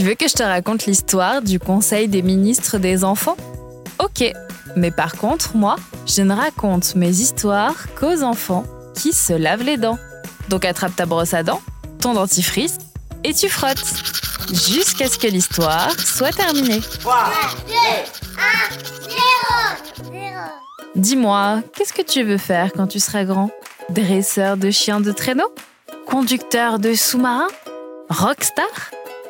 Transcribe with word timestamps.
Tu 0.00 0.06
veux 0.06 0.14
que 0.14 0.28
je 0.28 0.32
te 0.32 0.42
raconte 0.42 0.86
l'histoire 0.86 1.42
du 1.42 1.58
Conseil 1.58 2.08
des 2.08 2.22
ministres 2.22 2.78
des 2.78 3.04
enfants? 3.04 3.36
Ok, 3.98 4.32
mais 4.74 4.90
par 4.90 5.14
contre, 5.16 5.54
moi, 5.56 5.76
je 6.06 6.22
ne 6.22 6.34
raconte 6.34 6.94
mes 6.94 7.10
histoires 7.10 7.74
qu'aux 7.96 8.22
enfants 8.22 8.64
qui 8.94 9.12
se 9.12 9.34
lavent 9.34 9.62
les 9.62 9.76
dents. 9.76 9.98
Donc 10.48 10.64
attrape 10.64 10.96
ta 10.96 11.04
brosse 11.04 11.34
à 11.34 11.42
dents, 11.42 11.60
ton 12.00 12.14
dentifrice, 12.14 12.78
et 13.24 13.34
tu 13.34 13.50
frottes. 13.50 13.84
Jusqu'à 14.48 15.06
ce 15.06 15.18
que 15.18 15.26
l'histoire 15.26 15.90
soit 16.00 16.32
terminée. 16.32 16.80
3, 16.80 17.32
2, 17.68 17.74
1, 18.38 20.08
0, 20.08 20.12
0. 20.12 20.40
Dis-moi, 20.94 21.60
qu'est-ce 21.76 21.92
que 21.92 22.00
tu 22.00 22.22
veux 22.22 22.38
faire 22.38 22.72
quand 22.72 22.86
tu 22.86 23.00
seras 23.00 23.24
grand? 23.24 23.50
Dresseur 23.90 24.56
de 24.56 24.70
chiens 24.70 25.02
de 25.02 25.12
traîneau? 25.12 25.52
Conducteur 26.06 26.78
de 26.78 26.94
sous-marin? 26.94 27.48
Rockstar? 28.08 28.64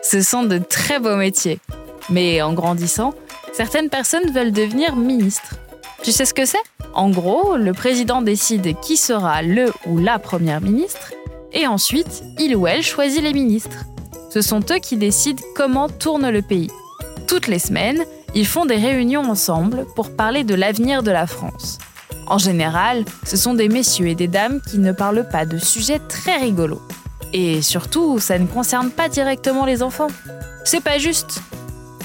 Ce 0.03 0.23
sont 0.23 0.45
de 0.45 0.59
très 0.59 0.99
beaux 0.99 1.17
métiers. 1.17 1.61
Mais 2.09 2.43
en 2.43 2.53
grandissant, 2.53 3.15
certaines 3.53 3.89
personnes 3.89 4.33
veulent 4.33 4.53
devenir 4.53 4.97
ministres. 4.97 5.57
Tu 6.03 6.13
sais 6.13 6.25
ce 6.25 6.35
que 6.35 6.47
c'est? 6.47 6.59
En 6.95 7.11
gros, 7.11 7.57
le 7.57 7.73
président 7.73 8.23
décide 8.23 8.79
qui 8.81 8.97
sera 8.97 9.43
le 9.43 9.73
ou 9.87 9.99
la 9.99 10.19
première 10.19 10.61
ministre 10.61 11.13
et 11.53 11.67
ensuite, 11.67 12.23
il 12.39 12.55
ou 12.57 12.67
elle 12.67 12.83
choisit 12.83 13.23
les 13.23 13.33
ministres. 13.33 13.85
Ce 14.31 14.41
sont 14.41 14.61
eux 14.71 14.79
qui 14.79 14.97
décident 14.97 15.43
comment 15.57 15.89
tourne 15.89 16.31
le 16.31 16.43
pays. 16.43 16.71
Toutes 17.27 17.49
les 17.49 17.59
semaines, 17.59 18.05
ils 18.35 18.47
font 18.47 18.65
des 18.65 18.77
réunions 18.77 19.29
ensemble 19.29 19.87
pour 19.97 20.15
parler 20.15 20.45
de 20.45 20.55
l'avenir 20.55 21.03
de 21.03 21.11
la 21.11 21.27
France. 21.27 21.79
En 22.27 22.39
général, 22.39 23.05
ce 23.25 23.37
sont 23.37 23.55
des 23.55 23.69
messieurs 23.69 24.07
et 24.07 24.15
des 24.15 24.29
dames 24.29 24.61
qui 24.71 24.79
ne 24.79 24.93
parlent 24.93 25.29
pas 25.29 25.45
de 25.45 25.59
sujets 25.59 25.99
très 26.09 26.37
rigolos. 26.37 26.83
Et 27.33 27.63
surtout, 27.63 28.19
ça 28.19 28.39
ne 28.39 28.47
concerne 28.47 28.91
pas 28.91 29.09
directement 29.09 29.65
les 29.65 29.83
enfants. 29.83 30.09
C'est 30.65 30.83
pas 30.83 30.99
juste. 30.99 31.41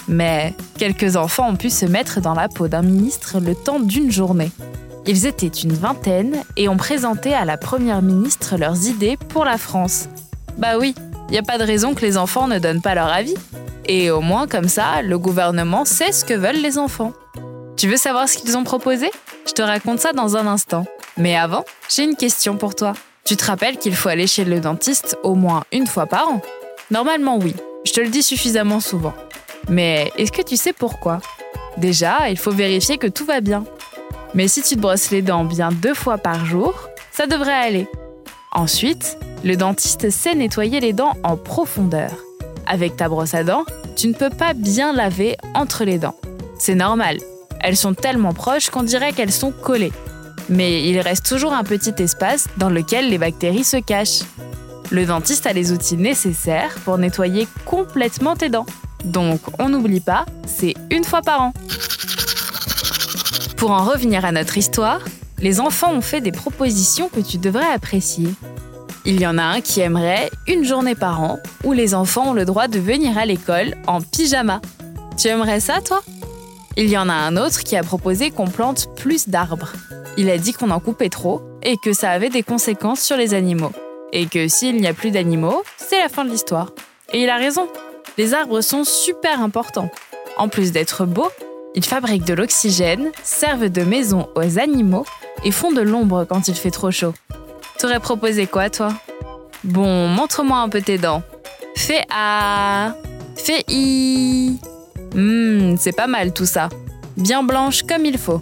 Mais 0.07 0.53
quelques 0.77 1.15
enfants 1.15 1.49
ont 1.49 1.55
pu 1.55 1.69
se 1.69 1.85
mettre 1.85 2.21
dans 2.21 2.33
la 2.33 2.47
peau 2.47 2.67
d'un 2.67 2.83
ministre 2.83 3.39
le 3.39 3.55
temps 3.55 3.79
d'une 3.79 4.11
journée. 4.11 4.51
Ils 5.07 5.25
étaient 5.25 5.47
une 5.47 5.73
vingtaine 5.73 6.43
et 6.57 6.69
ont 6.69 6.77
présenté 6.77 7.33
à 7.33 7.45
la 7.45 7.57
première 7.57 8.01
ministre 8.01 8.57
leurs 8.57 8.87
idées 8.87 9.17
pour 9.29 9.45
la 9.45 9.57
France. 9.57 10.07
Bah 10.57 10.77
oui, 10.79 10.95
il 11.29 11.37
a 11.37 11.43
pas 11.43 11.57
de 11.57 11.63
raison 11.63 11.93
que 11.93 12.01
les 12.01 12.17
enfants 12.17 12.47
ne 12.47 12.59
donnent 12.59 12.81
pas 12.81 12.95
leur 12.95 13.07
avis. 13.07 13.35
Et 13.87 14.09
au 14.09 14.21
moins 14.21 14.47
comme 14.47 14.67
ça, 14.67 15.01
le 15.03 15.19
gouvernement 15.19 15.85
sait 15.85 16.11
ce 16.11 16.25
que 16.25 16.33
veulent 16.33 16.61
les 16.61 16.77
enfants. 16.77 17.13
Tu 17.77 17.87
veux 17.87 17.97
savoir 17.97 18.27
ce 18.29 18.37
qu'ils 18.37 18.57
ont 18.57 18.63
proposé? 18.63 19.11
Je 19.47 19.51
te 19.51 19.61
raconte 19.61 19.99
ça 19.99 20.13
dans 20.13 20.37
un 20.37 20.47
instant. 20.47 20.85
Mais 21.17 21.35
avant, 21.35 21.65
j'ai 21.89 22.03
une 22.03 22.15
question 22.15 22.57
pour 22.57 22.73
toi. 22.73 22.93
Tu 23.25 23.35
te 23.37 23.45
rappelles 23.45 23.79
qu'il 23.79 23.95
faut 23.95 24.09
aller 24.09 24.27
chez 24.27 24.45
le 24.45 24.59
dentiste 24.59 25.17
au 25.23 25.33
moins 25.33 25.63
une 25.71 25.87
fois 25.87 26.05
par 26.05 26.29
an? 26.29 26.41
Normalement 26.91 27.39
oui, 27.39 27.55
je 27.83 27.91
te 27.91 27.99
le 27.99 28.09
dis 28.09 28.21
suffisamment 28.21 28.79
souvent. 28.79 29.15
Mais 29.67 30.11
est-ce 30.15 30.31
que 30.31 30.43
tu 30.43 30.55
sais 30.57 30.73
pourquoi? 30.73 31.21
Déjà, 31.77 32.29
il 32.29 32.37
faut 32.37 32.51
vérifier 32.51 32.99
que 32.99 33.07
tout 33.07 33.25
va 33.25 33.41
bien. 33.41 33.63
Mais 34.35 34.47
si 34.47 34.61
tu 34.61 34.75
te 34.75 34.79
brosses 34.79 35.09
les 35.09 35.23
dents 35.23 35.43
bien 35.43 35.69
deux 35.71 35.95
fois 35.95 36.19
par 36.19 36.45
jour, 36.45 36.87
ça 37.11 37.25
devrait 37.25 37.51
aller. 37.51 37.87
Ensuite, 38.51 39.17
le 39.43 39.57
dentiste 39.57 40.11
sait 40.11 40.35
nettoyer 40.35 40.79
les 40.79 40.93
dents 40.93 41.13
en 41.23 41.35
profondeur. 41.35 42.11
Avec 42.67 42.95
ta 42.95 43.09
brosse 43.09 43.33
à 43.33 43.43
dents, 43.43 43.65
tu 43.95 44.07
ne 44.07 44.13
peux 44.13 44.29
pas 44.29 44.53
bien 44.53 44.93
laver 44.93 45.35
entre 45.55 45.83
les 45.83 45.97
dents. 45.97 46.15
C'est 46.59 46.75
normal. 46.75 47.17
Elles 47.59 47.75
sont 47.75 47.95
tellement 47.95 48.33
proches 48.33 48.69
qu'on 48.69 48.83
dirait 48.83 49.13
qu'elles 49.13 49.31
sont 49.31 49.51
collées 49.51 49.93
mais 50.49 50.87
il 50.89 50.99
reste 50.99 51.25
toujours 51.25 51.53
un 51.53 51.63
petit 51.63 51.93
espace 51.99 52.47
dans 52.57 52.69
lequel 52.69 53.09
les 53.09 53.17
bactéries 53.17 53.63
se 53.63 53.77
cachent. 53.77 54.23
Le 54.91 55.05
dentiste 55.05 55.47
a 55.47 55.53
les 55.53 55.71
outils 55.71 55.97
nécessaires 55.97 56.75
pour 56.85 56.97
nettoyer 56.97 57.47
complètement 57.65 58.35
tes 58.35 58.49
dents. 58.49 58.67
Donc, 59.03 59.41
on 59.59 59.69
n'oublie 59.69 59.99
pas, 59.99 60.25
c'est 60.45 60.73
une 60.91 61.03
fois 61.03 61.21
par 61.21 61.41
an. 61.41 61.53
Pour 63.57 63.71
en 63.71 63.83
revenir 63.83 64.25
à 64.25 64.31
notre 64.31 64.57
histoire, 64.57 64.99
les 65.39 65.59
enfants 65.59 65.93
ont 65.93 66.01
fait 66.01 66.21
des 66.21 66.31
propositions 66.31 67.09
que 67.09 67.19
tu 67.19 67.37
devrais 67.37 67.71
apprécier. 67.73 68.29
Il 69.05 69.19
y 69.19 69.27
en 69.27 69.37
a 69.37 69.43
un 69.43 69.61
qui 69.61 69.81
aimerait 69.81 70.31
une 70.47 70.63
journée 70.63 70.95
par 70.95 71.21
an 71.21 71.39
où 71.63 71.71
les 71.71 71.93
enfants 71.93 72.29
ont 72.29 72.33
le 72.33 72.45
droit 72.45 72.67
de 72.67 72.79
venir 72.79 73.17
à 73.17 73.25
l'école 73.25 73.75
en 73.85 74.01
pyjama. 74.01 74.61
Tu 75.17 75.27
aimerais 75.27 75.59
ça, 75.59 75.81
toi? 75.81 76.01
Il 76.77 76.89
y 76.89 76.97
en 76.97 77.07
a 77.07 77.13
un 77.13 77.37
autre 77.37 77.63
qui 77.63 77.77
a 77.77 77.83
proposé 77.83 78.31
qu'on 78.31 78.47
plante 78.47 78.87
plus 78.95 79.29
d'arbres. 79.29 79.73
Il 80.17 80.29
a 80.29 80.37
dit 80.37 80.53
qu'on 80.53 80.71
en 80.71 80.79
coupait 80.79 81.09
trop 81.09 81.41
et 81.61 81.77
que 81.77 81.91
ça 81.91 82.11
avait 82.11 82.29
des 82.29 82.43
conséquences 82.43 83.01
sur 83.01 83.17
les 83.17 83.33
animaux. 83.33 83.71
Et 84.13 84.27
que 84.27 84.47
s'il 84.47 84.77
n'y 84.77 84.87
a 84.87 84.93
plus 84.93 85.11
d'animaux, 85.11 85.63
c'est 85.77 85.99
la 85.99 86.09
fin 86.09 86.23
de 86.23 86.29
l'histoire. 86.29 86.71
Et 87.11 87.23
il 87.23 87.29
a 87.29 87.35
raison. 87.35 87.67
Les 88.17 88.33
arbres 88.33 88.61
sont 88.61 88.85
super 88.85 89.41
importants. 89.41 89.91
En 90.37 90.47
plus 90.47 90.71
d'être 90.71 91.05
beaux, 91.05 91.31
ils 91.75 91.83
fabriquent 91.83 92.23
de 92.23 92.33
l'oxygène, 92.33 93.11
servent 93.23 93.67
de 93.67 93.83
maison 93.83 94.29
aux 94.35 94.59
animaux 94.59 95.05
et 95.43 95.51
font 95.51 95.73
de 95.73 95.81
l'ombre 95.81 96.25
quand 96.27 96.47
il 96.47 96.55
fait 96.55 96.71
trop 96.71 96.91
chaud. 96.91 97.13
T'aurais 97.77 97.99
proposé 97.99 98.47
quoi, 98.47 98.69
toi? 98.69 98.93
Bon, 99.65 100.07
montre-moi 100.07 100.59
un 100.59 100.69
peu 100.69 100.81
tes 100.81 100.97
dents. 100.97 101.23
Fais 101.75 102.05
A. 102.09 102.95
Fais 103.35 103.65
I. 103.67 104.59
Hum, 105.13 105.75
c'est 105.77 105.95
pas 105.95 106.07
mal 106.07 106.31
tout 106.33 106.45
ça. 106.45 106.69
Bien 107.17 107.43
blanche 107.43 107.83
comme 107.83 108.05
il 108.05 108.17
faut. 108.17 108.41